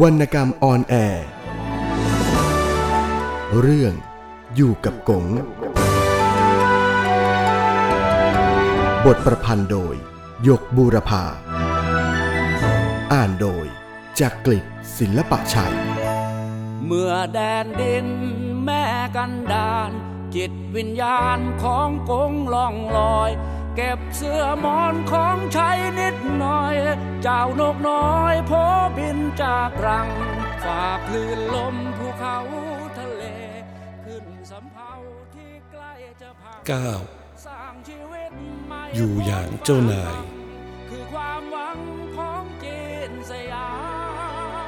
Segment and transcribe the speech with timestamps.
[0.00, 1.26] วรรณกรรมออนแอร์
[3.60, 3.94] เรื่อง
[4.54, 5.26] อยู่กับกง
[9.04, 9.94] บทประพันธ์โดย
[10.48, 11.24] ยกบูรพา
[13.12, 13.66] อ่านโดย
[14.20, 14.64] จากกลิศ
[14.98, 15.74] ศิลปะชัย
[16.86, 18.06] เมื่อแดนดิน
[18.64, 18.84] แม่
[19.16, 19.90] กันดาน
[20.34, 23.30] จิตวิญญาณของกงล่องลอย
[23.76, 26.76] เก็บเสื้อมอนของใช้นิด น่อย
[27.22, 28.52] เจ้านกน้อยโพ
[28.96, 30.08] บินจากรัง
[30.64, 32.38] ฝากคลื่นลมภูเขา
[32.98, 33.22] ทะเล
[34.04, 34.92] ขึ้นสำเภา
[35.34, 37.02] ที่ใกล้จะพังก้าว
[37.46, 38.32] สร้างชีวิต
[38.66, 40.16] ใหม่อยู่อย่างเจ้านาย
[40.88, 41.78] คือความหวัง
[42.16, 43.70] ของจีนสยา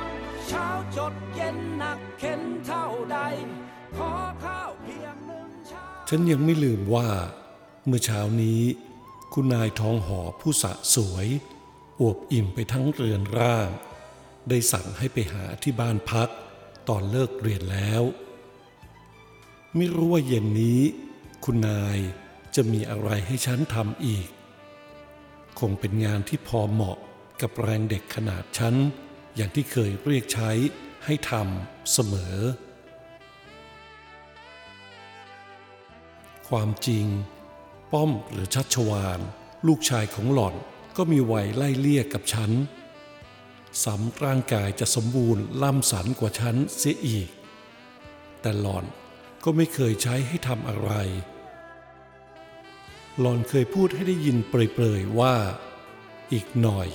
[0.00, 0.02] ม
[0.48, 3.18] เช้าจดเย็นหนักเข็นเท่าใด
[3.96, 4.12] ขอ
[4.44, 7.08] ข้าวเพียงหนึ่งชามฉันยังไม่ลืมว่า
[7.86, 8.60] เมื่อเช้านี้
[9.32, 11.26] คุณนายทองหอผู้สะสวย
[12.00, 13.68] อวบอิ่มไปทั้งเรือนร่าง
[14.48, 16.28] ได้สั่งให้ไปหาที่บ้านพัก
[16.88, 18.02] ตอนเลิกเรียนแล้ว
[19.76, 20.80] ไม่รู้ว่าเย็นนี้
[21.44, 21.98] คุณนาย
[22.54, 24.28] จะมีอะไรให้ฉันทำอีก
[25.58, 26.98] คงเป็นงานที่พอเหมาะ
[27.42, 28.74] กับแรงเด็กขนาดฉัน
[29.36, 30.50] อย่างที่เคยเรียกใช้
[31.04, 32.36] ให้ทำเสมอ
[36.48, 37.06] ความจริง
[37.92, 39.20] ป้อมหรือชัชวาน
[39.66, 40.54] ลูกชายของหล่อน
[40.96, 42.50] ก็มีวัยไล่เลี่ยกับฉัน
[43.84, 47.28] สำร่างกายจะสมบูรณ์ล่ำสันกว่าฉันเสียอีก
[48.40, 48.84] แต่หล่อน
[49.44, 50.90] ก็ไม่เคยใช้ให้ทำอะไร
[53.20, 55.34] หล่อนเคยพูดให้ได้ยินเปรยๆว่า
[56.32, 56.88] อีกหน่อย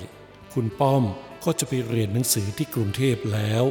[0.54, 1.04] คุณป้อม
[1.44, 3.64] ก็จะไปเรียนหนังสือที่กรุงเทพแล้ว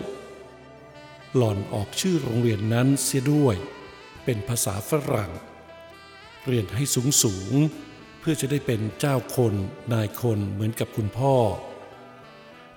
[1.36, 3.56] หล่อนออกชื่อโรงเรียนนั้นเสียด้วย
[4.24, 5.32] เป็นภาษาฝรั่ง
[6.46, 7.54] เรียนให้สูงสูง
[8.18, 9.54] เพื่อจะได้เป็นเจ้าคน
[9.92, 11.36] นายคนเหมือนกับคุณพ่อ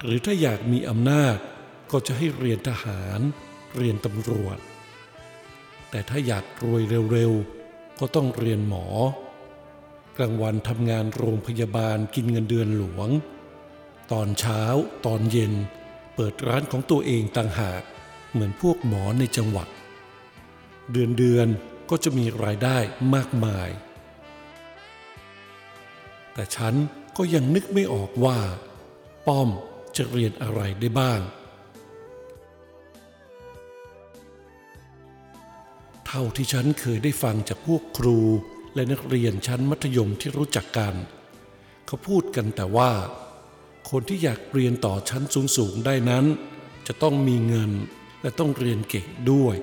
[0.04, 1.38] หรือถ้าอยากมีอำนาจ
[1.92, 3.20] ก็จะให้เรียนทหาร
[3.78, 4.58] เรียนตำรวจ
[5.90, 8.88] แต่ถ้าอยากรวยเร็วๆ ก็ต้องเรียนหมอ
[10.18, 13.10] กลางวันทำงานโรงพยาบาลกินเงินเดือนหลวง
[14.12, 14.62] ตอนเช้า
[15.06, 15.54] ตอนเย็น
[16.16, 17.82] เปิดร้านของตัวเองต่างหาก
[18.32, 19.68] เหมือนพวกหมอในจังหวัด
[20.92, 22.78] เดือนเดือนๆก็จะมีรายได้
[23.16, 23.70] มากมาย
[26.34, 26.74] แต่ฉัน
[27.18, 28.38] ก็ยังนึกไม่ออกว่า
[29.28, 29.50] ป้อม
[29.98, 31.22] จะเรียนอะไรได้บ้าง
[36.06, 38.20] เท่าที่ฉันเคยได้ฟังจากพวกครู
[38.74, 40.94] และนักเรียนชั้นมัธยมที่รู้จักกัน
[41.86, 42.92] เขาพูดกันแต่ว่า
[43.90, 45.24] คนที่อยากเรียนต่อชั้น
[45.58, 46.26] สูงๆได้นั้น
[46.88, 47.72] จะต้องมีเงิน
[48.22, 49.56] และต้องเรียนเก่งด้วย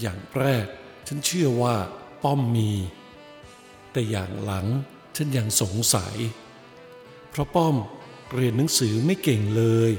[0.00, 0.66] อย่างแรก
[1.08, 1.76] ฉันเชื่อว่า
[2.22, 2.70] ป้อมมี
[3.92, 4.66] แต่อย่างหลัง
[5.16, 6.16] ฉันยังสงสัย
[7.30, 7.76] เพราะป้อม
[8.34, 9.90] เรียนหนังสือไม่เก่งเลย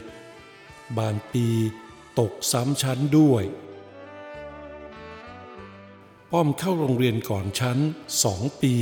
[1.00, 1.48] บางปี
[2.20, 3.44] ตกซ้ำชั้นด้วย
[6.32, 7.78] ป้อมเข้าโรงเรียนก่อนชั้น
[8.24, 8.76] สองปี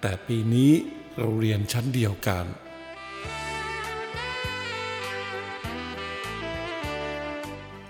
[0.00, 0.72] แต่ปีนี้
[1.16, 2.46] เราเรียนชั้นเดียวกัน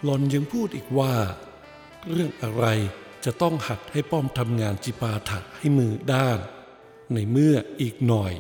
[0.04, 1.14] หลอนยังพูดอีกว่า
[2.10, 2.64] เรื่องอะไร
[3.24, 6.38] จะต้องหัดให้ป้อมทำงานจิปาถะให้มือด้าน
[7.12, 8.34] ในเมื่ออีกหน่อย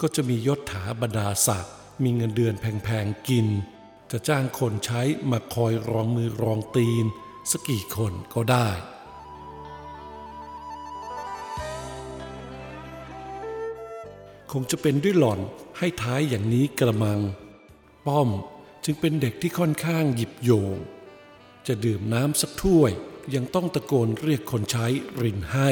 [0.00, 3.46] ก็จะมียศถาบรรดาศักดิ์มีเงินเดือนแพงๆกิน
[4.10, 7.04] จะจ้างคนใช้มาคอยรองมือรองตีน
[7.50, 8.68] สักกี่คนก็ได้
[14.52, 15.40] คงจะเป็นด้วยหล่อน
[15.78, 17.20] ให้ท้ายอย่างนี้กระมัง
[18.06, 18.28] ป้อม
[18.84, 20.76] จึงเป็นเด็กที่ค่อนข้างหยิบโยง
[21.66, 22.92] จะดื่มน้ำสักถ้วย
[23.34, 24.86] ยังต้องตะโกนเรียกคนใช้
[25.22, 25.70] รินให้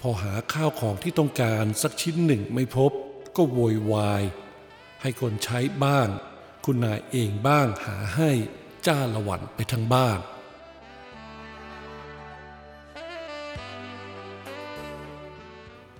[0.00, 2.92] พอหาข้าวของที่ต้องการสักชิ้นหนึ่งไม่พบ
[3.36, 4.22] ก็โวยวาย
[5.02, 6.08] ให้คนใช้บ้าง
[6.64, 8.30] คุณนายเองบ้างหาให้
[8.86, 10.18] จ้าละวันไปทั้งบ้าน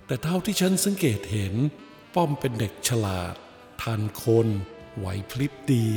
[0.05, 1.53] แต่เท่าที่ฉันสังเกตเห็น
[2.15, 3.33] ป้อมเป็นเด็กฉลาด
[3.81, 4.47] ทันคน
[4.97, 5.89] ไหวพลิบดี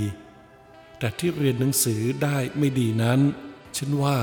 [0.99, 3.21] แต่ที่เรียนหนังสือได้ไม่ดีนั้น
[3.77, 4.19] ฉันว่า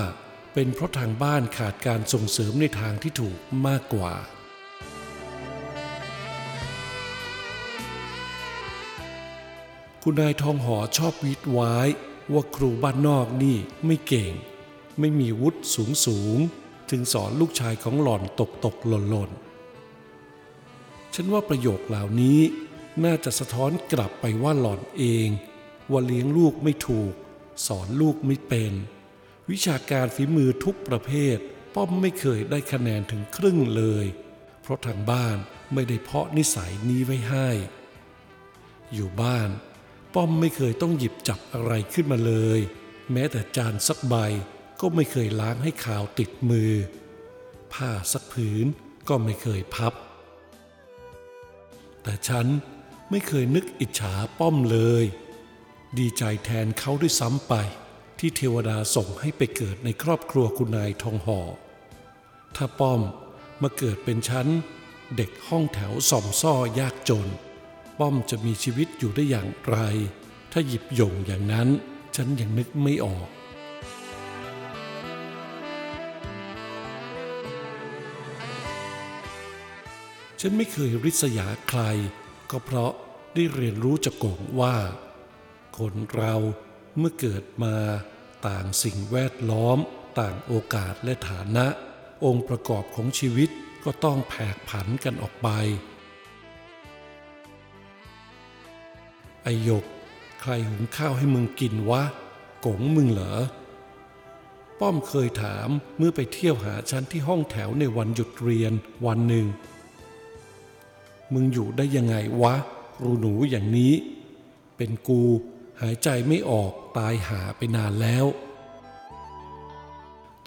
[0.53, 4.13] เป็นเพราะทางบ้านขาดการส่งเสริมในทางที่ถูกมากกว่า
[10.03, 11.75] คุณนายทองหอชอบวิดไว้
[12.33, 14.33] ว่าครูบ้านนอกนี่ไม่เก่ง
[14.99, 16.37] ไม่มีวุฒิสูงสูง
[16.89, 19.31] จึงสอนลูกชายของหล่อนตกตกหล่นหล่น
[21.13, 22.39] ฉันว่าประโยคเหล่านี้
[23.03, 25.27] น่าจะสะท้อนกลับไปว่าหล่อนเอง
[25.91, 27.13] ว่าเลี้ยงลูกไม่ถูก
[27.67, 28.73] สอนลูกไม่เป็น
[29.53, 31.37] วิชาการฝีมือทุกประเภท
[31.75, 34.05] ป้อมไม่เคยได้คะแนนถึงครึ่งเลย
[34.61, 35.37] เพราะทางบ้าน
[35.73, 37.49] ไม่ได้เพาะนิสัยนี้ไว้ให้
[38.93, 39.49] อยู่บ้าน
[40.13, 42.59] ป้อมไม่เคยต้องหยิบจับอะไรขึ้นมาเลย
[43.11, 44.15] แม้แต่จานสักใบ
[44.81, 46.71] ก็ไม่เคยล้างให้ขาวติดมือ
[47.73, 48.65] ผ้าสักผืน
[49.09, 49.93] ก็ไม่เคยพับ
[52.03, 52.47] แต่ฉัน
[53.09, 55.03] ไม่เคยนึกอิจฉาป้อมเลย
[55.99, 57.53] ดีใจแทนเขาด้วยซ้ำไป
[58.25, 61.39] ที่เทวดาส่งให้ไปเกิดในครอบครัวคุณนายทองห่อ
[62.55, 63.01] ถ้าป้อม
[63.61, 64.47] มาเกิดเป็นฉัน
[65.15, 67.27] เด็กห้องแถวส่อมซ่อยากจน
[67.99, 69.77] ป้อมจะมีชีวิตอยู่ได้อย่างไร
[70.51, 71.67] ถ้าหยิบย่งอย่างนั้น
[72.15, 73.27] ฉันยังนึกไม่ออก
[80.41, 81.81] ฉันไม่เคยริษยาใคร
[82.51, 82.91] ก็เพราะ
[83.33, 84.75] ได้เรียนรู้จากกงว่า
[85.77, 86.35] คนเรา
[86.97, 87.75] เมื่อเกิดมา
[88.47, 89.77] ต่างสิ่งแวดล้อม
[90.19, 91.65] ต่างโอกาสและฐานะ
[92.25, 93.49] องค์ประกอบของชีวิต
[93.83, 95.49] ก็ต้องแผกผันกันออกไป
[99.43, 99.85] ไอยก
[100.41, 102.03] ใครหุงข้าวให้มึงกินวะ
[102.65, 103.37] กงมึงเหรอ
[104.79, 108.73] ป้อมเคยถามเมื่อไปเที่ยวหาฉันที่ห้องแถวในวันหยุดเรียน
[109.05, 109.47] วันหนึ่ง
[111.33, 112.55] มึงอยู่ได้ยังไงวะ
[113.03, 113.93] รูหนูอย่างนี้
[114.77, 118.25] เป็นกูายใจไม่ออกตายหาไปนานแล้ว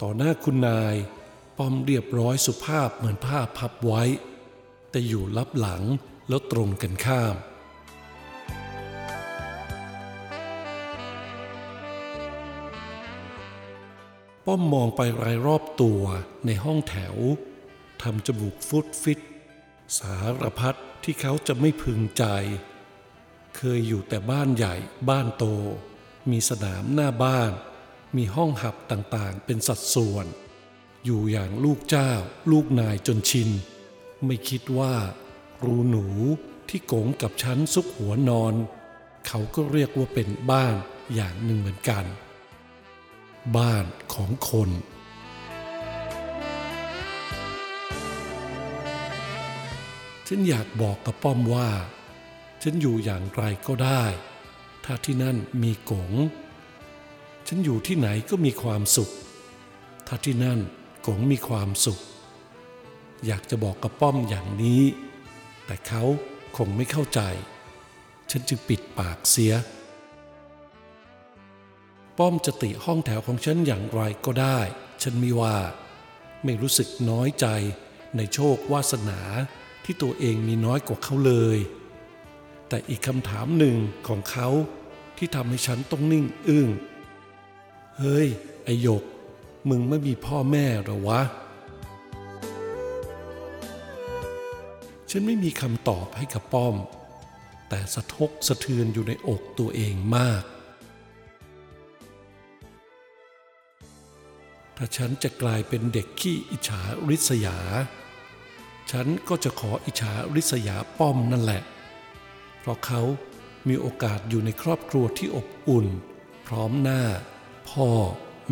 [0.01, 0.95] ต่อหน้าคุณนาย
[1.57, 4.03] ป้อมเรียบร้อยสุภาพเหมือนผ้าพับไว้
[4.89, 5.83] แต่อยู่ลับหลัง
[6.27, 7.35] แล้วตรงกันข้าม
[14.45, 16.01] ป้อมมองไปรายรอบตัว
[16.45, 17.15] ในห้องแถว
[18.01, 19.19] ทำจมูกฟุดฟิต
[19.97, 22.25] สารพัดที่เขาจะไม่พึงใจ
[23.57, 24.75] เคยอยู่แต่บ้านใหญ่
[25.09, 25.45] บ้านโต
[26.31, 27.51] มีสนามหน้าบ้าน
[28.15, 30.25] มีห้องหับต่างๆ เป็นสัดส่วน
[31.05, 32.11] อยู่อย่างลูกเจ้า
[32.51, 33.49] ลูกนายจนชิน
[34.25, 34.95] ไม่คิดว่า
[35.63, 36.07] รูหนู
[36.69, 38.53] ที่โกงกับฉันซุกหัวนอน
[39.27, 40.75] เขาก็เรียกว่าเป็นบ้าน
[41.13, 42.05] อย่างหนึ่งเหมือนกัน
[43.57, 44.69] บ้านของคน
[50.27, 51.69] ฉันอยากบอกกับป้อมว่า
[52.63, 54.03] ฉันอยู่อย่างไรก็ได้
[54.85, 56.11] ถ้าที่นั่นมีกง
[57.47, 59.09] ฉันอยู่ที่ไหนก็มีความสุข
[60.07, 60.59] ถ้าที่นั่น
[61.07, 61.99] กงมีความสุข
[63.25, 64.83] อยากจะบอกกับป้อมอย่างนี้
[65.65, 66.03] แต่เขา
[66.57, 67.21] คงไม่เข้าใจ
[68.31, 69.53] ฉันจึงปิดปากเสีย
[72.17, 74.59] ป้อมจะติห้องแถวของฉันอย่างไรก็ได้
[75.03, 75.57] ฉันมีว่า
[76.43, 77.47] ไม่รู้สึกน้อยใจ
[78.15, 79.19] ในโชควาสนา
[79.83, 81.57] ที่ตัวเองมีน้อยกว่าเขาเลย
[82.69, 83.77] แต่อีกคำถามหนึ่ง
[84.07, 84.47] ของเขา
[85.17, 86.67] ที่ทำให้ฉันต้องนิ่งอึ้ง
[87.97, 88.27] เฮ้ย
[88.63, 89.03] ไอหยก
[89.69, 91.21] มึงไม่มีพ่อแม่หรอวะ
[95.09, 96.75] ฉันไม่มีคำตอบให้กับป้อม
[97.69, 100.43] แต่สะทกสะเทือนอยู่ในอกตัวเองมาก
[104.77, 107.57] ถ้าฉันจะกลายเป็นเด็กขี้อิจฉาริษยา
[108.91, 111.61] ฉันก็จะขออิจฉาริษยาป้อมนั่นแหละ
[112.67, 113.01] ราะเขา
[113.67, 115.87] มีโอกาสอยู่ในครอบครัวที่อบอุ่น
[116.47, 117.03] พร้อมหน้า
[117.69, 117.89] พ่อ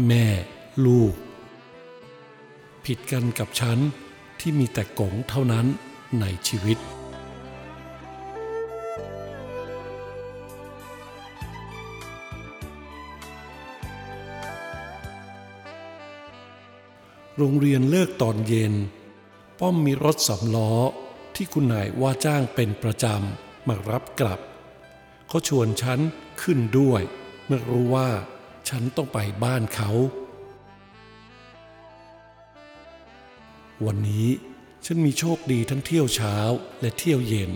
[0.07, 0.27] แม่
[0.85, 1.13] ลูก
[2.85, 3.77] ผิดกันกับฉัน
[4.39, 5.65] ที่มีแต่กงเท่านั้น
[6.19, 6.77] ในชีวิต
[17.37, 18.73] โรงเรียนเลิกตอนเย็น
[19.59, 20.71] ป้อมมีรถสำล้อ
[21.35, 24.39] ที่คุณนายว่าจ้างเป็นประจำ มารับกลับ
[25.27, 25.99] เขาชวนฉัน
[26.41, 27.01] ขึ้นด้วย
[27.45, 28.09] เมื่อรู้ว่า
[28.69, 29.91] ฉันต้องไปบ้านเขา
[33.85, 34.29] วันนี้
[34.85, 36.37] ฉันมีโชคดีทั้งเที่ยวเช้า
[36.81, 37.51] และเที่ยวเย็น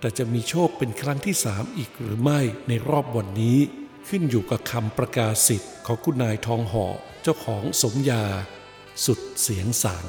[0.00, 3.58] แต่จะมีโชคเป็นครั้งที่สามอีกหรือไม่ในรอบวันนี้
[4.08, 6.86] ขึ้นอยู่กับคำประกาศสิทธิ์ของคุณนายทองห่อ
[7.22, 8.24] เจ้าของสมยา
[9.04, 10.06] สุดเสียงสัง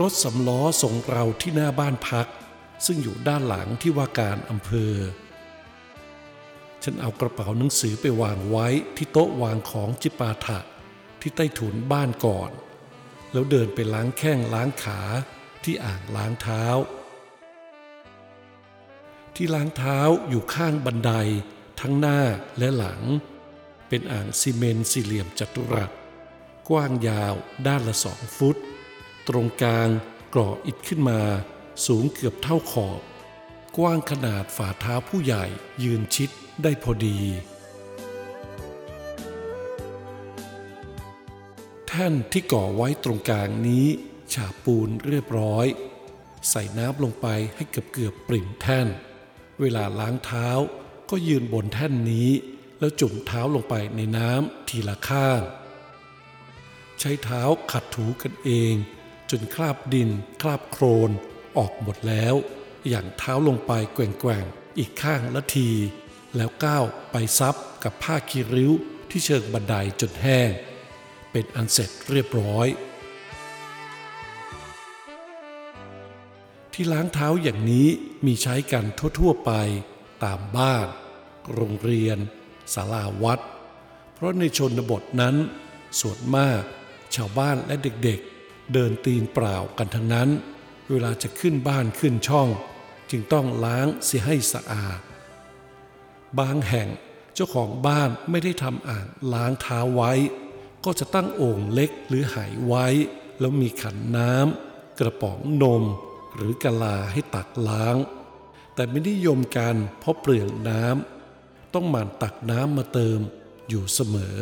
[0.00, 2.26] รถสำล้อส่งเราที่หน้าบ้านพัก
[2.86, 4.94] ซึ่งอยู่ด้านหลังที่ว่าการอำเภอ
[6.82, 10.58] ฉันเอากระเป๋าหนังสือไปวางไว้ที่โต๊ะวางของจิปาถะ
[11.20, 12.50] ที่ใต้ถุนบ้านก่อน
[13.32, 15.00] แล้วเดินไปล้างแข้งล้างขา
[15.64, 16.64] ที่อ่างล้างเท้า
[19.34, 19.98] ที่ล้างเท้า
[20.28, 21.12] อยู่ข้างบันได
[21.80, 22.20] ทั้งหน้า
[22.58, 23.02] และหลัง
[23.88, 25.90] เป็นอ่างซีเมนต์สี่เหลี่ยมจัตุรัส
[26.68, 27.34] กว้างยาว
[27.66, 28.56] ด้านละสองฟุต
[29.28, 29.88] ตรงกลาง
[30.34, 31.20] กรออิฐขึ้นมา
[31.86, 33.00] สูงเกือบเท่าขอบ
[33.76, 35.44] กว้างขนาดฝ่าเท้าผู้ใหญ่
[35.82, 36.30] ยืนชิด
[36.62, 37.18] ได้พอดี
[41.86, 43.86] แท่นที่ก่อไว้ตรงกลางนี้
[44.32, 45.66] ฉาบปูนเรียบร้อย
[46.50, 48.88] ใส่น้ำลงไปให้เกือบเกือบปริ่มแท่น
[49.60, 50.48] เวลาล้างเท้า
[51.10, 52.30] ก็ยืนบนแท่นนี้
[52.78, 55.40] แล้วจุ่มเท้าลงไปในน้ำทีละข้าง
[57.00, 57.42] ใช้เท้า
[57.72, 58.74] ขัดถูกันเอง
[59.30, 60.10] จนคราบดิน
[60.42, 61.10] คราบโครน
[61.58, 62.34] ออกหมดแล้ว
[62.88, 65.70] อย่างเท้าลงไปแกว่งๆ อีกข้างละที
[66.36, 67.54] แล้วก้าวไปซับ
[67.84, 68.72] กับผ้าคีริ้ว
[69.10, 70.50] ที่เชิงบันไดจนแห้ง
[71.32, 72.66] เป็นอันเสร็จเรียบร้อย
[76.72, 77.88] ที่ล้างเท้าอย่างนี้
[78.26, 78.84] มีใช้กัน
[79.18, 79.52] ทั่วๆไป
[80.24, 80.86] ตามบ้าน
[81.54, 82.18] โรงเรียน
[82.74, 83.40] ศาลาวัด
[84.14, 85.34] เพราะในชนบทนั้น
[86.00, 86.60] ส่วนมาก
[87.14, 88.35] ชาวบ้านและเด็กๆ
[88.72, 90.28] เดินตีนเปล่ากันทั้งนั้น
[90.90, 92.48] เวลาจะขึ้นบ้านขึ้นช่อง
[93.10, 95.00] จึงต้องล้างเสียให้สะอาด
[96.38, 96.88] บางแห่ง
[97.34, 100.12] เจ้าของบ้านไม่ได้ทำอ่างล้างเท้าไว้
[100.84, 102.86] ก็จะตั้งโอ่งเล็กหรือไหไว้
[103.40, 105.84] แล้วมีขันน้ำกระป๋องนม
[106.34, 107.96] หรือกะลาให้ตักล้าง
[108.74, 113.18] แต่ไม่นิยมกันเพราะเปลืองน้ำต้องหมั่นตักน้ำมาเติม
[113.68, 114.40] อยู่เสมอ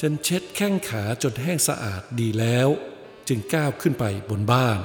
[0.00, 2.68] ฉันเช็ดแข้งขาจนแห้งสะอาดดีแล้ว
[3.28, 4.80] จึงก้าวขึ้นไปบนบ้าน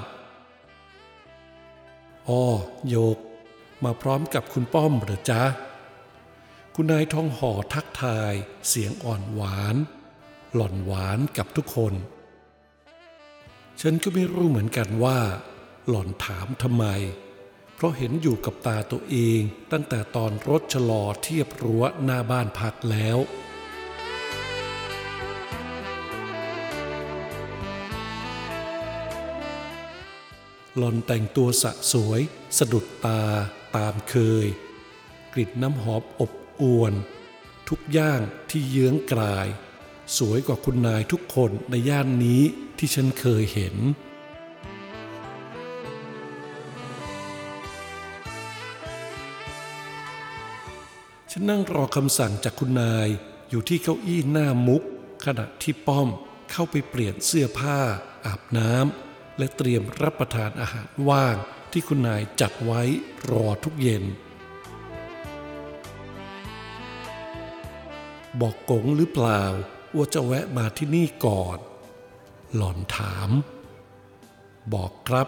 [2.27, 2.45] อ้อ
[2.89, 3.17] โยก
[3.83, 5.43] มาพร้อมกับคุณป้อมเหรือจ๊ะ
[6.75, 8.33] คุณนายทองห่อทักทาย
[8.67, 9.75] เสียงอ่อนหวาน
[10.53, 11.93] หล่อนหวานกับทุกคน
[13.81, 15.19] ฉันก็ไม่รู้เหมือนกันว่า
[15.87, 16.85] หล่อนถามทำไม
[17.75, 19.39] เพราะเห็นอยู่กับตาตัวเอง
[19.71, 23.17] ตั้งแต่ตอนรถชะลอเทียบรั้วหน้าบ้านพักแล้ว
[30.77, 32.21] หล่อนแต่งตัวสะสวย
[32.57, 33.21] สะดุดตา
[33.75, 34.47] ตามเคย
[35.33, 36.93] กลิ่นน้ำหอมอบอวน
[37.69, 39.47] ทุกอย่างที่เยื้องกลาย
[40.17, 42.41] สวยกว่าคุณนายทุกคนในย่านนี้
[42.77, 43.75] ที่ฉันเคยเห็น
[51.31, 53.07] ฉันนั่งรอคำสั่งจากคุณนาย
[53.49, 54.83] อยู่ที่เก้าอี้หน้ามุก
[55.25, 56.09] ขณะที่ป้อม
[56.51, 57.79] เข้าไปเปลี่ยนเสื้อผ้า
[58.25, 59.04] อาบน้ำ
[59.37, 61.35] และเตรียมรับประทานอาหารว่าง
[61.71, 62.81] ที่คุณนายจัดไว้
[63.31, 64.03] รอทุกเย็น
[68.41, 69.43] บอกกงหรือเปล่า
[69.95, 71.57] ว่าจะแวะมาที่นี่ก่อน
[72.55, 73.29] หล่อนถาม
[74.73, 75.27] บอกครับ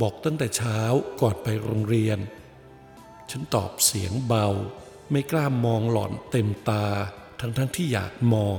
[0.00, 0.80] บอกตั้งแต่เช้า
[1.20, 2.18] ก่อนไปโรงเรียน
[3.30, 4.46] ฉันตอบเสียงเบา
[5.10, 6.86] ไม่กล้ามองหล่อนเต็มตา
[7.40, 8.58] ทั้งทั้งๆที่อยากมอง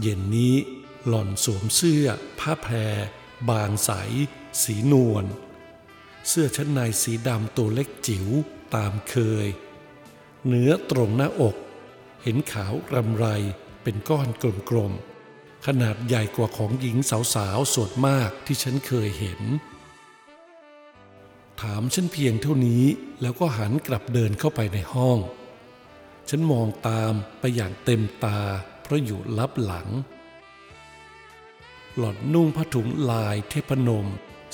[0.00, 0.54] เย็นนี้
[1.06, 2.06] หล่อนสวมเสื้อ
[2.38, 2.74] ผ้าแพร
[3.50, 3.90] บางใส
[4.62, 5.24] สีนวล
[6.28, 8.28] เสื้อชั้นในสีดำตัวเล็กจิ๋ว
[8.74, 9.14] ตามเค
[9.44, 9.46] ย
[10.46, 11.56] เนื้อตรงหน้าอก
[12.22, 13.26] เห็นขาวรำไร
[13.82, 14.28] เป็นก้อน
[14.70, 16.96] กลมๆ ขนาดใหญ่กว่าของหญิง
[17.34, 19.40] สาวๆส่วนมากที่ฉันเคยเห็น
[21.60, 22.84] ถามฉันเพียงเท่านี้
[23.22, 25.18] แล้วก็หันกลับเดินเข้าไปในห้อง
[26.28, 28.40] ฉันมองตามไปอย่างเต็มตา
[28.90, 29.88] ราะอยู่ลับหลัง
[31.96, 34.06] หล่อนนุ่งผ้าถุงลายเทพนม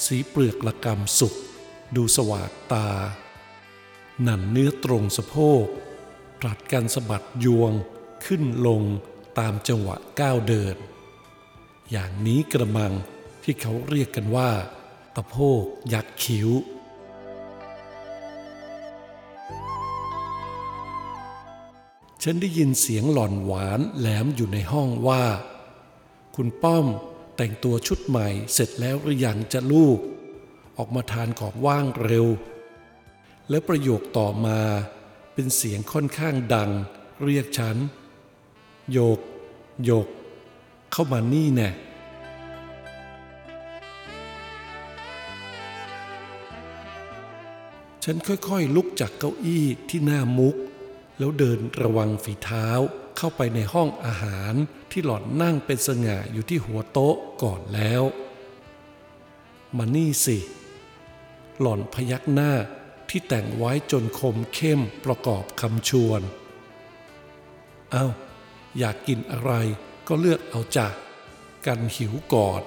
[0.04, 1.34] สีเปลือกละกำสุก
[1.96, 2.88] ดูสว่างตา
[4.22, 5.66] หนันเนื้อตรงสะโพก
[6.40, 7.72] ผลัดกันสะบัดยวง
[8.24, 8.82] ขึ้นลง
[9.38, 10.76] ตามจังหวะก้าวเดิน
[11.90, 12.92] อย่างนี้กระมัง
[13.42, 14.50] ที่เขาเรียกกันว่า
[15.16, 16.48] ตะโพกยักษ์คิ้ว
[22.28, 25.24] ฉันได้ยินเสียงหล่อนหวานแหลมอยู่ในห้องว่า
[26.36, 26.86] คุณป้อม
[27.36, 29.98] แต่งตัวชุดใหม่เสร็จแล้วหรือยังจะลูก
[30.76, 32.26] ออกมาทานของว่างเร็ว
[33.48, 34.58] แล้วประโยคต่อมา
[35.34, 36.70] เป็นเสียงค่อนข้างดัง
[37.24, 37.76] เรียกฉัน
[38.92, 39.18] โยก
[39.84, 40.06] โยก
[40.92, 41.70] เข้ามานี่แน่
[48.04, 50.56] ฉันค่อยๆ ลุกจากเก้าอี้ที่หน้ามุก
[51.18, 52.68] แล้วเดินระวังฝีเท้า
[53.16, 54.54] เข้าไปในห้องอาหาร
[54.90, 58.02] ที่หล่อนนั่งเป็นสง่าอยู่ที่หัวโต๊ะก่อนแล้ว
[59.76, 60.38] มานี่สิ
[61.60, 62.52] หล่อนพยักหน้า
[63.08, 66.20] ที่แต่งไว้จนคมเข้มประกอบคำชวน
[67.92, 68.06] เอา้า
[68.78, 69.52] อยากกินอะไร
[70.08, 70.88] ก็เลือกเอาจ้ะ
[71.66, 72.62] กันหิวก่อน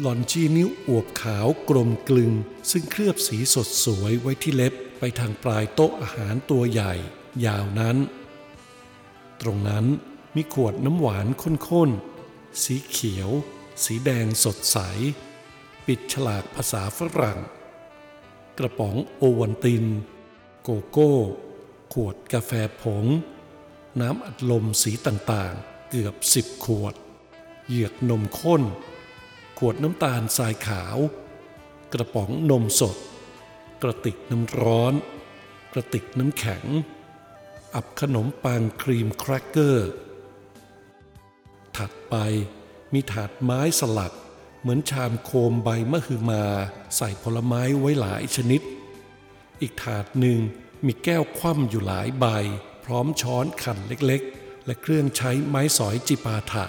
[0.00, 2.32] หล่อนชี้นิ้วอวบขาวกลมกลึง
[2.70, 6.94] ซึ่งเคลือบสีสดสวยไว้ที่เล็บ ไปทางปลายโต๊ะอาหารตัวใหญ่
[7.46, 7.96] ยาวนั้น
[9.40, 9.84] ตรงนั้น
[10.34, 13.30] มีขวดน้ำหวานข้นๆ สีเขียว
[13.84, 14.78] สีแดงสดใส
[15.86, 17.40] ปิดฉลากภาษาฝรั่ง
[18.58, 19.84] กระป๋องโอวันติน
[20.62, 21.14] โกโก้
[21.94, 23.06] ขวดกาแฟผง
[24.00, 26.94] น้ำอัดลมสีต่างๆ เกือบสิบขวด
[27.66, 28.62] เหยือกนมข้น
[29.58, 30.96] ขวดน้ำตาลทรายขาว
[31.92, 32.98] กระป๋องนมสด
[33.82, 34.94] กระติกน้ำร้อน
[35.72, 36.64] กระติกน้ำแข็ง
[37.74, 39.88] อับขนมปังครีมแครกเกอร์
[41.76, 42.14] ถัดไป
[42.92, 44.12] มีถาดไม้สลัก
[44.60, 46.44] เหมือนชามโคมใบมะฮือมา
[46.96, 48.60] ใส่ผลไม้ไว้หลายชนิด
[49.60, 50.38] อีกถาดหนึ่ง
[50.86, 52.26] มีแก้วคว่ำอยู่หลายใบ
[52.84, 56.64] พร้อมช้อนขันเล็กๆ และเครื่องใช้ไม้สอยจิปาถะ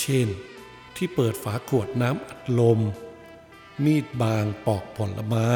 [0.00, 0.28] เช่น
[0.96, 2.80] ที่เปิดฝาขวดน้ำอัดลม
[3.84, 5.50] มีดบางปอกผลไม้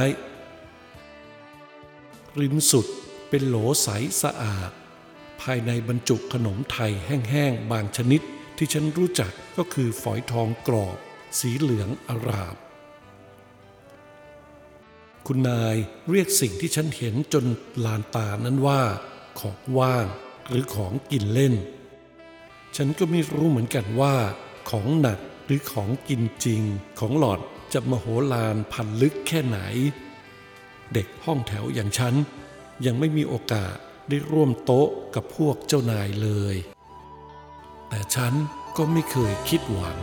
[2.41, 2.87] ริมสุด
[3.29, 3.89] เป็นโหลใส
[4.23, 4.71] สะอาด
[5.41, 8.21] ภายในบรรจุขนมไทยแห้งๆ บางชนิด
[8.57, 10.97] ที่ฉันรู้จักก็คือฝอยทองกรอบ
[11.39, 12.57] สีเหลืองอาราม
[15.27, 15.77] คุณนาย
[16.11, 17.45] เรียกสิ่งที่ฉันเห็นจน
[17.85, 18.83] ลานตานั้นว่า
[19.41, 20.07] ของว่าง
[20.49, 21.55] หรือของกินเล่น
[22.77, 24.15] ฉันก็ไม่รู้เหมือนกันว่า
[24.71, 26.63] ของหนักหรือของกินจริง
[27.01, 27.41] ของหลอด
[27.73, 29.59] จะมโหฬารพันลึกแค่ไหน
[30.95, 32.15] เด็กห้องแถวอย่างฉัน
[32.87, 33.77] ยังไม่มีโอกาส
[34.09, 36.57] ได้ร่วมโต๊ะกับพวกเจ้านายเลย
[37.89, 38.33] แต่ฉัน
[38.77, 39.99] ก็ไม่เคยคิดหวัง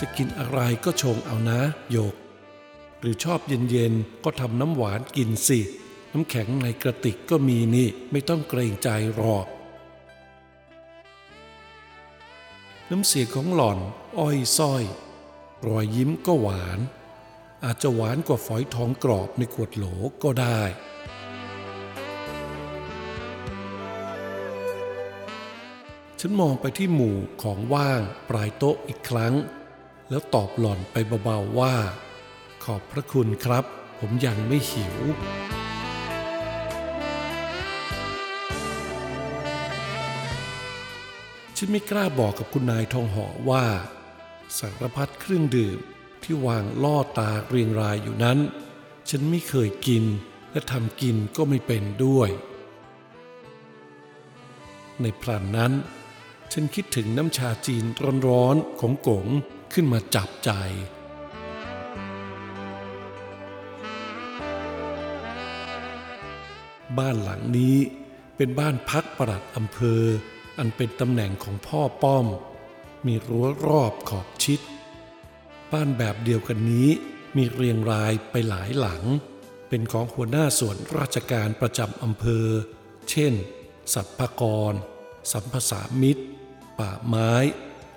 [0.04, 1.60] ะกินอะไรก็ชงเอานะ
[1.90, 2.14] โยก
[3.00, 5.60] หรือชอบเย็นๆ ก็ทำน้ำหวานกินสิ
[6.12, 9.46] น้ำแข็งในกระติกก็มีนี่ ไม่ต้องเกรงใจหรอก
[12.90, 13.78] น้ำเสียงของหล่อน
[14.18, 14.84] อ้อยส้อย
[15.66, 16.78] รอยยิ้มก็หวาน
[17.64, 19.84] อาจจะหวานกว่าฝอยทองกรอบในขวดโหล
[20.22, 20.62] ก็ได้
[26.20, 29.34] ฉันมองไปที่หมู่ของว่างปลายโต๊ะอีกครั้ง
[30.10, 31.74] แล้วตอบหล่อนไปเบาๆว่า
[32.64, 33.64] ขอบพระคุณครับ
[33.98, 34.96] ผมยังไม่หิว
[41.56, 43.66] ฉันไม่กล้าบอกกับคุณนายทองหอว่า
[44.58, 45.78] สารพัดเครื่องดื่ม
[46.22, 48.38] ที่วางล่อตาเรียงรายอยู่นั้น
[49.10, 50.04] ฉันไม่เคยกิน
[50.52, 52.30] และทำกินก็ไม่เป็นด้วย
[55.02, 55.72] ในพลันนั้น
[56.52, 57.84] ฉันคิดถึงน้ำชาจีน
[58.28, 59.26] ร้อนๆของกง
[59.72, 60.50] ขึ้นมาจับใจ
[66.98, 67.76] บ้านหลังนี้
[68.36, 70.02] เป็นบ้านพักประหลัดอำเภอ
[70.58, 72.26] อันเป็นตำแหน่งของพ่อป้อม
[73.06, 74.60] มีรั้วรอบขอบชิด
[75.72, 76.88] บ้านแบบเดียวกันนี้
[77.36, 79.02] มีเรียงรายไปหลายหลัง
[79.68, 82.46] เป็นของหัวหน้าส่วนราชการประจำอำเภอ
[83.10, 83.32] เช่น
[83.94, 84.72] สัพพกร
[85.32, 86.24] สัมภาษามิตร
[86.78, 87.32] ป่าไม้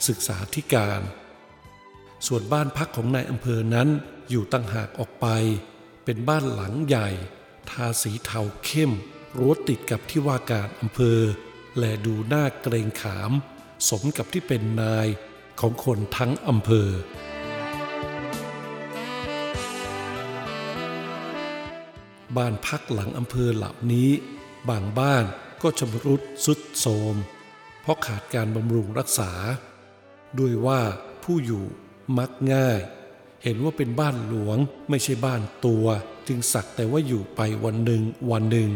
[0.08, 1.02] ศึกษาธิการ
[2.28, 3.90] ส่วนบ้านพักของนายอำเภอนั้น
[4.30, 5.28] อยู่ตั้งหากออกไป
[6.06, 7.10] เป็นบ้านหลังใหญ่
[7.70, 8.92] ทาสีเทาเข้ม
[9.38, 11.20] รั้วติดกับที่ว่าการอำเภอ
[11.78, 13.32] และดูหน้าเกรงขาม
[13.90, 15.08] สมกับที่เป็นนาย
[15.60, 16.90] ของคนทั้งอำเภอ
[22.38, 24.10] บ้านพักหลังอำเภอหล่านี้
[24.70, 25.26] บางบ้าน
[25.62, 27.16] ก็ชำรุดสุดโทม
[27.82, 29.32] เพราะขาดการบำรุงรักษา
[30.40, 30.82] ด้วยว่า
[31.24, 31.64] ผู้อยู่
[32.18, 32.80] มักง่าย
[33.44, 34.58] เห็นว่าเป็นบ้านหลวง
[34.90, 35.86] ไม่ใช่บ้านตัว
[36.28, 38.02] จึงสักแต่ว่าอยู่ไปวันหนึ่ง
[38.32, 38.70] วันหนึ่ง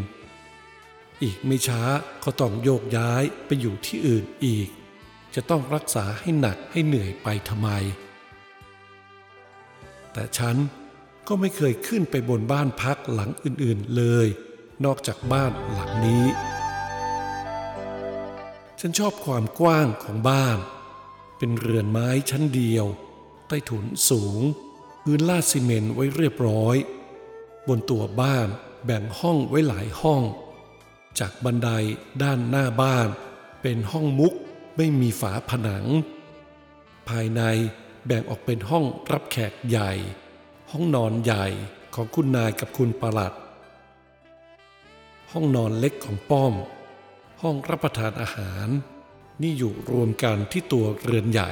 [1.22, 1.82] อีกไม่ช้า
[2.24, 4.68] ก็ต้องโยกย้ายไปอยู่ที่อื่นอีก
[5.34, 7.68] จะต้องรักษาให้หนักให้เหนื่อยไปทำไม
[10.12, 10.56] แต่ฉัน
[11.28, 14.26] ก็ไม่เคยขึ้นไปบนบ้านพักหลังอื่นๆเลย
[14.84, 16.24] นอกจากบ้านหลังนี้
[18.80, 20.58] ฉันชอบความกว้างของบ้าน
[21.38, 22.86] เป็นเรือนไม้ชั้นเดียว
[23.48, 24.40] ใต้ถุนสูง
[25.02, 26.76] พื้นลาดซีเมนต์ไว้เรียบร้อย
[27.68, 28.48] บนตัวบ้าน
[28.84, 30.22] แบ่งห้องไว้หลายห้อง
[31.20, 31.68] จากบันได
[32.22, 33.08] ด้านหน้าบ้าน
[33.62, 34.34] เป็นห้องมุก
[34.76, 35.84] ไม่มีฝาผนัง
[37.08, 37.42] ภายใน
[38.06, 39.92] แบ่งออกเป็นห้องรับแขกใหญ่
[40.70, 41.46] ห้องนอนใหญ่
[41.94, 43.32] ของคุณนายกับคุณประหลัด
[45.32, 46.54] ห้องนอนเล็กของป้อม
[47.42, 48.68] ห้องรับประทานอาหาร
[49.42, 51.50] นี่อยู่รวมกันที่ตัวเรือนใหญ่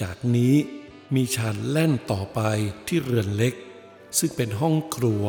[0.00, 0.54] จากนี้
[1.14, 2.40] มีชานแล่นต่อไป
[2.86, 3.54] ที่เรือนเล็ก
[4.18, 5.24] ซึ่งเป็นห้องครัว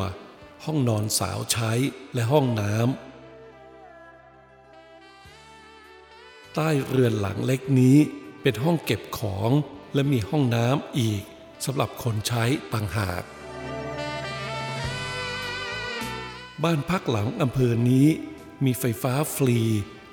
[0.65, 1.71] ห้องนอนสาวใช้
[2.13, 2.93] และห้องน้ำ
[6.55, 7.97] ใต้เรือนหลังเล็กนี้
[8.41, 9.51] เป็นห้องเก็บของ
[9.93, 11.23] และมีห้องน้ำอีก
[11.65, 13.23] สำหรับคนใช้ต่างหาก
[16.63, 18.07] บ้านพักหลังอำเภอนี้
[18.65, 19.59] มีไฟฟ้าฟรี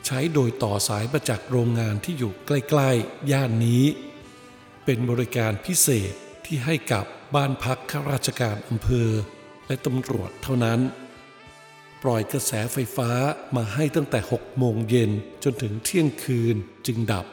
[0.06, 3.84] ใช้โดยต่อสายมาจากโรงงานที่อยู่ใกล้ ๆ ย่านนี้
[4.84, 6.12] เป็นบริการพิเศษ
[6.44, 9.10] ที่ให้กับบ้านพักข้าราชการอำเภอ
[9.70, 10.80] และตำรวจเท่านั้น
[12.02, 13.10] ปล่อยกระแสไฟฟ้า
[13.56, 15.10] มาให้ตั้งแต่ 6 โมงเย็น
[15.44, 16.56] จนถึงเที่ยงคืน
[16.86, 17.26] จึงดับ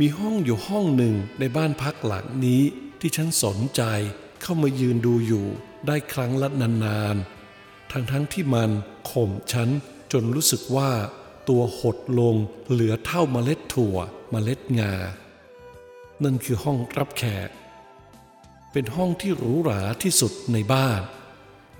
[0.00, 2.62] มีห้องอยู่ห้องหนึ่งในบ้านพักหลังนี้
[3.00, 3.82] ที่ฉันสนใจ
[4.42, 5.46] เข้ามายืนดูอยู่
[5.86, 8.70] ได้ครั้งละนานๆ ทั้งๆทที่มัน
[9.10, 9.68] ข่มฉัน
[10.12, 10.90] จนรู้สึกว่า
[11.48, 12.36] ตัวหดลง
[12.70, 13.96] เหลือเท่าเมล็ดถั่ว
[14.30, 14.94] เมล็ดงา
[16.24, 17.50] นั่นคือห้องรับแขก
[18.72, 21.02] เป็นห้องที่หรูหราที่สุดในบ้าน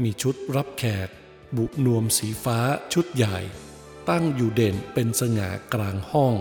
[0.02, 1.08] มีชุดรับแขก
[1.56, 2.58] บุนวมสีฟ้า
[2.92, 3.38] ชุดใหญ่
[4.08, 6.34] ตั้งอยู่เด่นเป็นสง่ากลางห้อง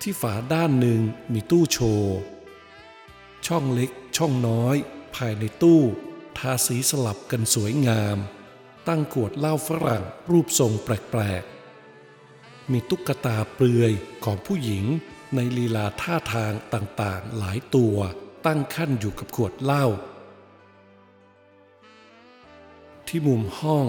[0.00, 1.00] ที่ฝาด้านหนึ่ง
[1.32, 2.16] มีตู้โชว์
[3.46, 4.76] ช่องเล็กช่องน้อย
[5.14, 5.82] ภายในตู้
[6.38, 8.18] ทาสีสลับกันสวยงาม
[8.88, 13.92] ตั้งขวดเหล้าฝรั่งรูปทรงแปลกๆมีตุ๊กตาเปลือย
[14.24, 14.84] ของผู้หญิง
[15.36, 17.96] ในลีลาท่าทางต่างๆ หลายตัว
[18.46, 19.86] ตั้งขั้นอยู่กับขวดเหล้า
[23.06, 23.86] ที่มุมห้อง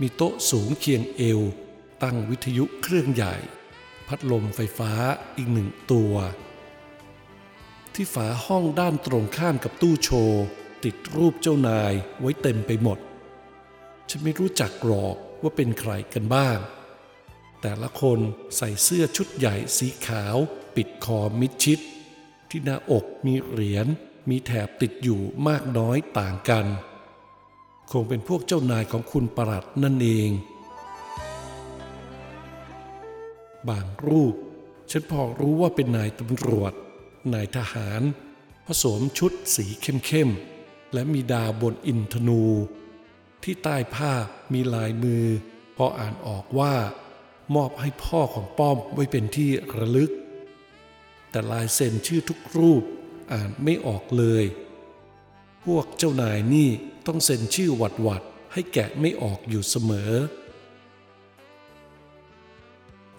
[0.00, 1.40] มีโต๊ะสูงเคียงเอว
[2.02, 3.36] ตั้งวิทยุเครื่องใหญ่
[4.06, 4.92] พัดลมไฟฟ้า
[5.36, 6.14] อีกหนึ่งตัว
[7.94, 10.44] ที่ฝาห้องด้านตรงข้ามกับตู้โชว์
[10.84, 12.98] ติดรูปเจ้านายไว้เต็มไปหมด
[14.08, 16.58] ฉันไม่รู้จักหรอกว่าเป็นใครกันบ้าง
[17.62, 18.18] แต่ละคน
[18.56, 20.36] ใส่เสื้อชุดใหญ่สีขาว
[20.76, 21.80] ปิดคอมิดชิด
[22.50, 23.86] ที่หน้าอกมีเหรียญ
[24.28, 26.66] มีแถบติดอยู่มากน้อยต่างกัน
[27.90, 30.30] คงเป็นพวกเจ้านายของคุณประหลัดนั่นเอง
[33.68, 34.34] บางรูป
[34.90, 36.72] ฉันพอรู้ว่าเป็นนายตำรวจ
[37.34, 38.02] นายทหาร
[38.66, 42.44] ผสมชุดสีเข้มๆ และมีดาวบนอินทนู
[43.42, 44.12] ที่ใต้ผ้า
[44.52, 45.24] มีลายมือ
[45.76, 46.74] พออ่านออกว่า
[47.54, 50.10] มอบให้พ่อของป้อมไว้เป็นที่ระลึก
[51.36, 52.82] แต่ลายเซ็นชื่อทุกรูป
[53.32, 54.44] อ่านไม่ออกเลย
[55.64, 56.68] พวกเจ้านายนี่
[57.06, 60.12] ต้องเซ็นชื่อหวัดหวัดๆให้แกะไม่ออกอยู่เสมอ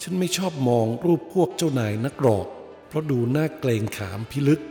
[0.01, 2.47] ฉันไม่ชอบมองรูปพวกเจ้านายนักหรอก
[2.88, 4.62] เพราะดูน่าเกรงขามพิลึก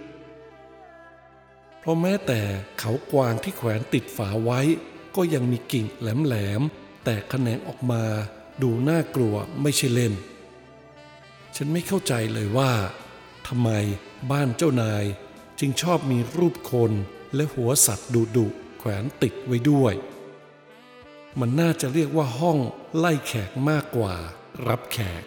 [1.78, 2.40] เพราะแม้แต่
[2.78, 4.60] เขากวางที่แขวนติดฝาไว้
[5.16, 8.02] ก็ยังมีกิ่งแหลมๆแต่แขนงออกมา
[8.62, 10.14] ดูน่ากลัวไม่ใช่เล่น
[11.56, 12.72] ฉันไม่เข้าใจเลยว่า
[13.46, 13.70] ทำไม
[14.30, 15.04] บ้านเจ้านาย
[15.58, 16.92] จึงชอบมีรูปคน
[17.34, 18.46] และหัวสัตว์ดุดุ
[18.78, 19.94] แขวนติดไว้ด้วย
[21.40, 22.58] มันน่าจะเรียกว่าห้อง
[22.96, 24.14] ไล่แขกมากกว่า
[24.68, 25.22] รับแขก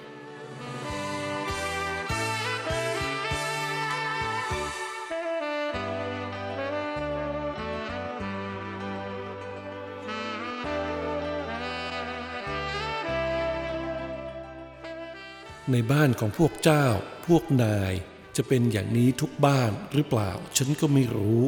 [15.72, 16.86] ในบ้านของพวกเจ้า
[17.28, 17.94] พวกนาย
[18.38, 21.42] จะเป็นอย่างนี้ทุกบ้านหรือเปล่า ฉันก็ไม่รู้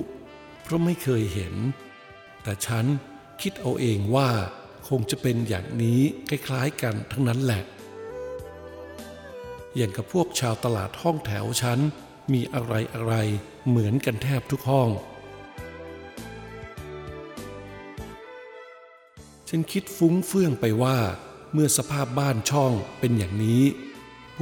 [0.64, 1.56] เพราะไม่เคยเห็น
[2.44, 2.86] แต่ฉัน
[3.42, 4.30] คิดเอาเองว่า
[4.88, 7.64] คงจะเป็นอย่างนี้คล้ายๆกันทั้งนั้นแหละ
[9.76, 11.80] อย่างกับพวกชาวตลาดห้องแถวฉัน
[12.34, 14.90] มีอะไรอะไรๆเหมือนกันแทบทุกห้อง
[19.50, 20.98] ฉันคิดฟุ้งเฟื่องไปว่า
[21.54, 23.64] เมื่อสภาพบ้านช่องเป็นอย่างนี้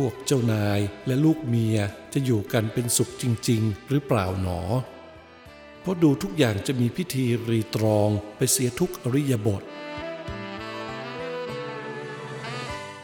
[0.06, 1.78] วกเจ้านายและลูกเมีย
[2.14, 4.62] จะอยู่กันเป็นสุขจริง ๆ หรือเปล่าหนอ
[5.82, 9.64] เพราะดูทุกอย่างจะมีพิธีรีตรองไปเสียทุกอริยบท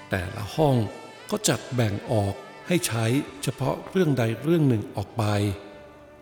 [0.09, 0.75] แต่ละห้อง
[1.31, 2.33] ก็จัดแบ่งออก
[2.67, 3.05] ให้ใช้
[3.43, 5.23] เฉพาะเรื่องใดเรื่องหนึ่งออกไป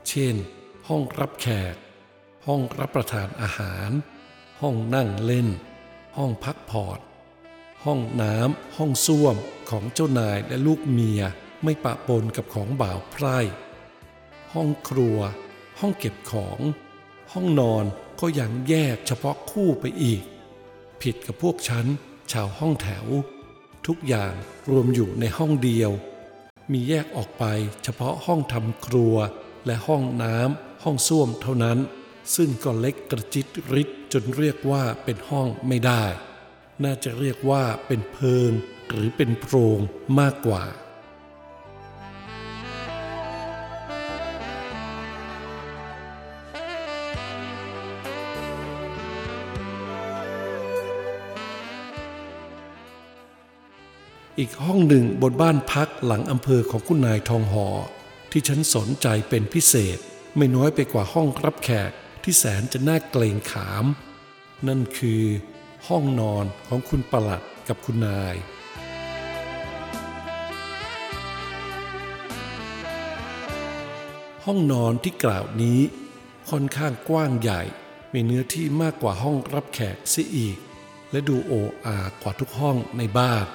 [0.07, 0.35] เช่น
[0.87, 1.75] ห้องรับแขก
[2.47, 3.89] ห้องรับประทานอาหาร
[4.61, 5.47] ห้องนั่งเล่น
[6.17, 6.99] ห้องพักผ่อน
[7.85, 9.35] ห้องน้ำ ห้องส้วม
[9.69, 11.21] ของเจ้านายและลูกเมีย
[11.63, 13.37] ไม่ปะปนกับของบ่าวไพร่
[14.53, 15.19] ห้องครัว
[15.79, 16.59] ห้องเก็บของ
[17.33, 17.85] ห้องนอน
[18.21, 20.23] ก็ยังแยกเฉพาะคู่ไปอีก
[21.01, 21.85] ผิดกับพวกฉัน
[22.31, 23.05] ชาวห้องแถว
[23.87, 24.33] ทุกอย่าง
[24.69, 25.91] รวมอยู่ในห้องเดียว
[26.71, 27.43] มีแยกออกไป
[27.83, 29.15] เฉพาะห้องทำครัว
[29.65, 31.79] และห้องน้ำห้องส้วมเท่านั้น
[32.35, 36.03] ซึ่งก็เล็กกระจิตริดจนเรียกว่าเป็นห้องไม่ได้
[36.83, 38.51] น่าจะเรียกว่าเป็นเพิง
[38.93, 39.79] หรือเป็นโพรง
[40.19, 40.63] มากกว่า
[54.39, 57.67] อีกห้องหนึ่งบนบ้านพักหลังอำเภอของคุณนายทองหอ
[58.31, 59.97] ที่ฉันสนใจเป็นพิเศษ
[60.37, 61.91] ไม่น้อยไปกว่าห้องรับแขก
[62.23, 63.85] ที่แสนจะน่าเกรงขาม
[64.67, 65.23] นั่นคือ
[65.87, 68.35] ห้องนอนของคุณประหลัดกับคุณนาย
[74.45, 75.79] ห้องนอนที่กล่าวนี้
[76.49, 77.61] ค่อนข้างกว้างใหญ่
[78.13, 80.57] มีเนื้อที่มากกว่าห้องรับแขกเสียอีก
[81.11, 81.53] และดูโอ
[81.85, 83.45] อากว่าทุกห้องในบ้าน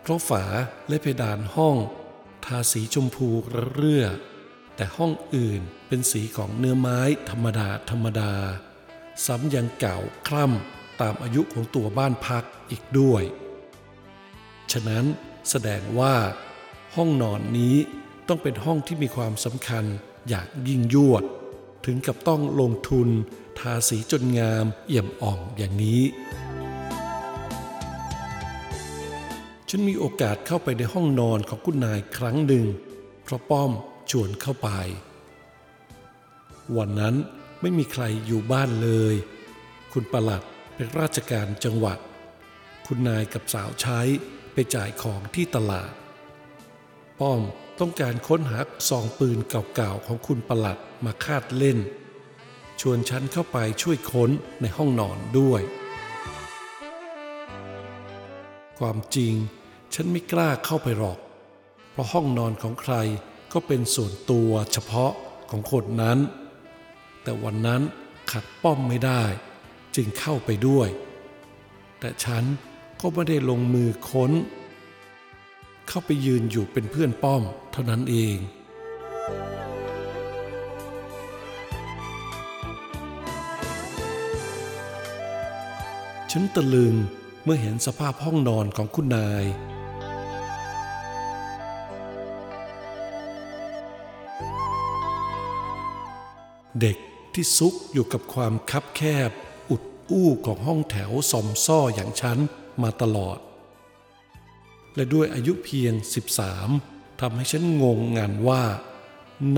[0.00, 0.44] เพราะฝา
[0.88, 1.76] และเพดานห้อง
[2.44, 4.06] ทาสีชมพูระเรื่อ
[4.76, 7.00] แต่ห้องอื่นเป็นสีของเนื้อไม้
[7.30, 8.32] ธรรมดาธรรมดา
[9.26, 13.22] ซ้ำยังเก่าคล่ำตามอายุของตัวบ้านพักอีกด้วย
[14.72, 15.04] ฉะนั้น
[15.50, 16.14] แสดงว่า
[16.94, 17.76] ห้องนอนนี้
[18.28, 19.84] ต้องเป็นห้องที่มีความสำคัญ
[20.28, 21.24] อย่างยิ่งยวด
[21.86, 23.08] ถึงกับต้องลงทุน
[23.58, 26.02] ทาสีจนงามเอี่ยมอ่องอย่างนี้
[29.68, 32.66] ฉันมีโอกาสเข้าไปในห้องนอนของคุณนายครั้งหนึ่ง
[33.24, 33.72] เพราะป้อม
[34.10, 34.68] ชวนเข้าไป
[36.76, 37.14] วันนั้น
[37.60, 39.14] ไม่มีใครอยู่บ้านเลย
[39.92, 40.42] คุณประหลัด
[40.74, 41.98] เป็นราชการจังหวัด
[42.86, 44.00] คุณนายกับสาวใช้
[44.52, 45.92] ไปจ่ายของที่ตลาด
[47.20, 47.42] ป้อม
[47.80, 48.58] ต้องการค้นหา
[48.88, 51.78] ซองปืนเก่าๆของคุณประหลัดมาคาดเล่น
[52.80, 55.62] ชวนฉันเข้าไปช่วยค้นในห้องนอนด้วย
[58.78, 59.34] ความจริง
[59.94, 61.18] ฉันไม่กล้าเข้าไปหรอก
[61.92, 62.94] เพราะห้องนอนของใคร
[63.52, 65.12] ก็เป็นส่วนตัวเฉพาะ
[65.50, 66.18] ของคนนั้น
[67.22, 67.82] แต่วันนั้น
[68.30, 69.22] ขัดป้อมไม่ได้
[69.96, 70.88] จึงเข้าไปด้วย
[72.00, 72.44] แต่ฉัน
[73.00, 74.30] ก็ไม่ได้ลงมือค้น
[75.88, 77.42] เข้าไปยืนอยู่เป็นเพื่อนป้อม
[77.72, 78.36] เท่านั้นเอง
[86.30, 86.94] ฉันตะลึง
[87.44, 89.44] เมื่อเห็นสภาพห้องนอนของคุณนาย
[96.80, 96.98] เด็ก
[97.34, 99.30] ที่ซุกอยู่กับความคับแคบ
[99.70, 102.38] อุดอู้ของห้องแถวสอมซ่ออย่างฉัน
[102.82, 103.38] มาตลอด
[104.94, 105.92] และด้วยอายุเพียง
[106.58, 108.64] 13ทำให้ฉันงงงานว่า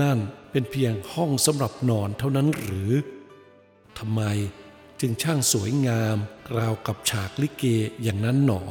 [0.01, 0.19] นั่น
[0.51, 2.91] เป็นเพียงห้องสำหรับนอนเท่านั้นหรือ
[3.97, 4.21] ทำไม
[4.99, 6.17] จึงช่างสวยงาม
[6.57, 7.63] ราวกับฉากลิเก
[8.01, 8.63] อย่างนั้นหนอ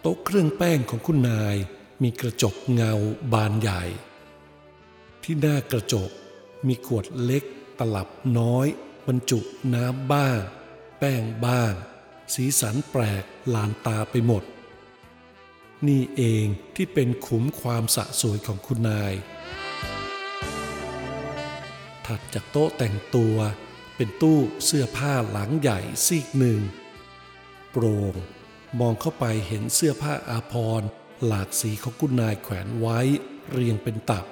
[0.00, 1.56] โต๊ะเครื่องแป้งของคุณนาย
[2.02, 2.92] มีกระจกเงา
[3.32, 3.82] บานใหญ่
[5.22, 6.10] ที่หน้ากระจก
[6.66, 7.44] มีขวดเล็ก
[7.78, 8.66] ตลับน้อย
[9.08, 9.40] บรรจุ
[9.74, 10.40] น้ำบ้าง
[10.98, 11.72] แป้งบ้าง
[12.34, 14.42] สีสันแปลกลานตาไปหมด
[15.86, 19.14] นี่เองที่เป็นขุมความสะสวยของคุณนาย
[22.06, 23.36] ถัดจากโต๊ะแต่งตัว
[23.96, 26.60] เป็นตู้เสื้อผ้าหลังใหญ่ซีกหนึ่ง
[27.70, 28.14] โปร่ง
[28.80, 30.82] มองเข้าไปเห็นเสื้อผ้าอาภร
[31.26, 32.98] หลากสีของคุณนายแขวนไว้
[33.50, 34.24] เรียงเป็นตับ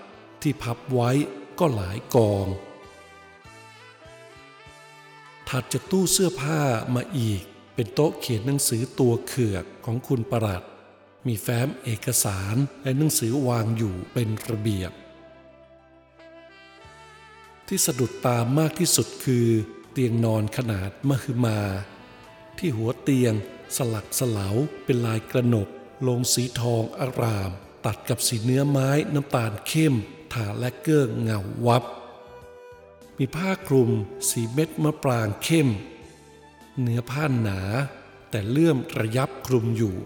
[0.43, 1.11] ที่พับไว้
[1.59, 2.47] ก็หลายกอง
[5.51, 6.61] ถัดจากตู้เสื้อผ้า
[6.95, 7.43] มาอีก
[7.75, 10.63] เป็นโต๊ะเขียนหนังสือตัวเขือกของคุณประหลัด
[11.27, 14.93] มีแฟ้มเอกสารและหนังสือวางอยู่เป็นระเบียบ
[17.67, 19.47] ที่สะดุดตามากที่สุดคือ
[19.93, 21.61] เตียงนอนขนาดมหึมา
[22.59, 23.35] ที่หัวเตียง
[23.77, 25.69] สลักสลาวเป็นลายกระหนก
[26.07, 27.51] ลงสีทองอาราม
[27.87, 29.95] ตัดกับสีเนื้อไม้น้ำตาลเข้ม
[30.33, 31.85] ทาและเก้งเงาวับ
[33.19, 33.91] มีผ้าคลุม
[34.29, 35.69] สีเม็ดมะปรางเข้ม
[36.81, 37.61] เนื้อผ้าหนา
[38.31, 39.97] แต่เลื่อมระยับคลุมอยู่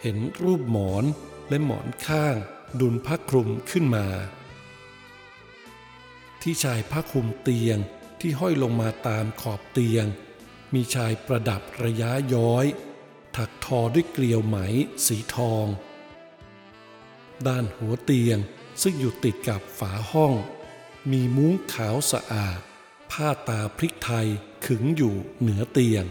[0.00, 1.04] เห็นรูปหมอน
[1.48, 2.36] และหมอนข้าง
[2.80, 4.06] ดุลผ้าคลุมขึ้นมา
[6.42, 7.78] ที่ชายผ้าคลุมเตียง
[8.20, 10.06] ที่ห้อยลงมาตามขอบเตียง
[10.74, 12.66] มีชายประดับระยะย้อย
[13.36, 14.56] ถักทอด้วยเกลียวไหม
[15.06, 15.66] สีทอง
[17.46, 18.38] ด้านหัวเตียง
[18.82, 20.32] ซึ่งอยู่ติดกับฝาห้อง
[21.12, 22.60] มีมุ้งขาวสะอาด
[23.10, 24.28] ผ้าตาพริกไทย
[24.66, 26.04] ขึงอยู่เหนือเตียง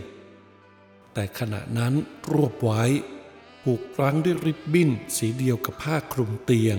[1.13, 1.93] แต่ขณะนั้น
[2.31, 2.83] รวบไว้
[3.63, 6.77] ผูกรั้งด้วยริบบิ้นสีเดียวกับผ้าคลุมเตียง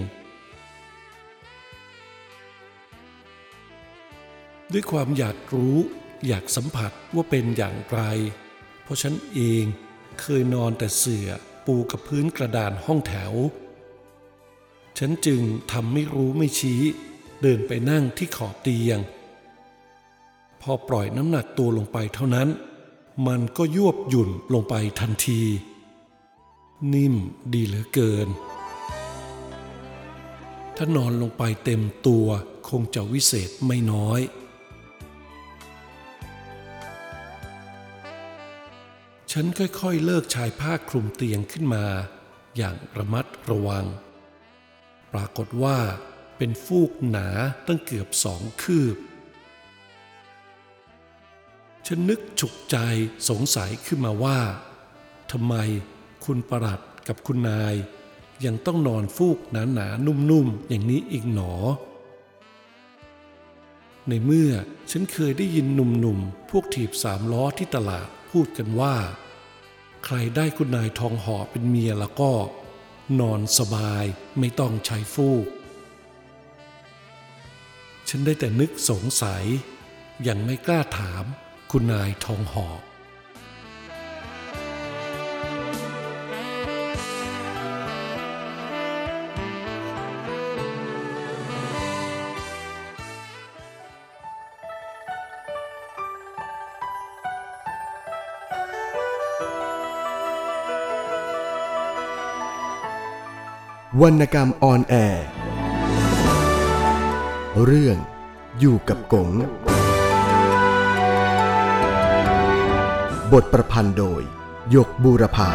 [4.73, 5.77] ด้วยความอยากรู้
[6.27, 8.01] อยากสัมผัสว่าเป็นอย่างไร
[8.83, 9.65] เพราะฉันเอง
[10.21, 11.29] เคยนอนแต่เสื่อ
[11.67, 13.35] ปูกับพื้นกระดานห้องแถว
[14.99, 15.41] ฉันจึง
[15.73, 16.83] ทำไม่รู้ไม่ชี้
[17.47, 18.99] เดินไปนั่งที่ขอบเตียง
[20.61, 22.49] พอปล่อยน้ำหนักตัวลงไปเท่านั้น
[23.27, 25.43] มันก็ยวบหยุ่นลงไปทันที
[26.95, 27.15] นิ่ม
[27.53, 28.29] ดีเหลือเกิน
[30.77, 32.27] ถ้านอนลงไปเต็มตัว
[32.69, 34.21] คงจะวิเศษไม่น้อย
[39.33, 41.85] ฉันค่อยๆ เลิกชายผ้าคลุมเตียงขึ้นมา
[42.57, 43.85] อย่างระมัดระวัง
[45.13, 45.79] ปรากฏว่า
[46.45, 47.29] เป็นฟูกหนา
[47.67, 48.97] ตั้งเกือบสองคืบ
[51.87, 52.77] ฉันนึกฉุกใจ
[53.29, 54.39] สงสัยขึ้นมาว่า
[55.33, 55.55] ทำไม
[56.25, 57.75] คุณประหลัดกับคุณนาย
[58.45, 61.53] ยังต้องนอนฟูกหนาหนาๆนุ่มๆ อย่างนี้อีกหนอ
[64.09, 64.53] ในเมื่อ
[64.91, 68.95] ฉันเคยได้ยินหนุ่มๆ พวกถีบสามล้อที่ตลาดพูดกันว่า
[70.05, 72.33] ใครได้คุณนายทองห่อเป็นเมียแล้วก็
[73.21, 74.05] นอนสบาย
[74.39, 75.47] ไม่ต้องใช้ฟูก
[78.17, 79.45] ฉันได้แต่นึกสงสัย
[80.29, 81.25] ยังไม่กล้าถาม
[81.71, 82.81] คุณนายทองหอก
[104.03, 105.44] วรรณกรรมออนแอร์
[107.63, 107.99] เรื่อง
[108.59, 109.31] อยู่กับกง
[113.33, 114.23] บทประพันธ์โดย
[114.75, 115.51] ยกบูรพา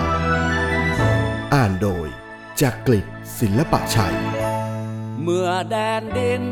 [1.54, 2.08] อ่านโดย
[2.62, 3.06] จากกลิศ
[3.40, 4.18] ศิลปะชัย
[5.22, 6.44] เมื่อแดนดิน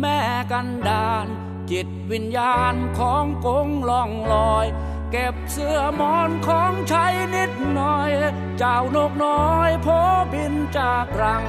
[0.00, 0.20] แม่
[0.52, 1.26] กันดาน
[1.70, 4.66] จิตวิญญาณของกงล่องลอย
[5.12, 8.10] เก็บเสื้อมอนของใช้นิดหน่อย
[8.58, 9.86] เจ้านกน้อยโพ
[10.32, 11.44] บินจากรัง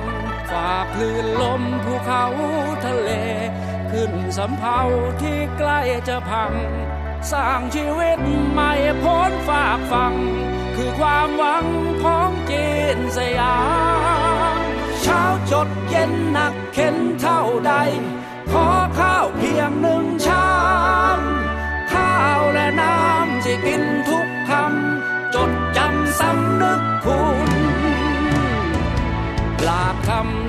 [0.52, 2.26] ฝากคลื่นลมภูเขา
[2.86, 3.10] ทะเล
[3.92, 4.82] ขึ้นสำเภา
[5.22, 6.54] ที่ใกล้จะพัง
[7.32, 8.20] สร้างชีวิต
[8.52, 8.72] ใหม่
[9.04, 10.14] พ้นฝากฟัง
[10.76, 11.66] คือความหวัง
[12.04, 13.58] ของจีนสยา
[14.58, 14.60] ม
[15.02, 17.74] เช้าจดเย็นหนักเข็นเท่าใด
[18.52, 18.68] ขอ
[19.00, 20.50] ข้าวเพียงหนึ่งชา
[21.18, 21.20] ม
[21.94, 27.59] ข้าวและน้ำที่กินทุกคำจดจำสำนึกคุณ
[29.70, 30.49] ลาบคำ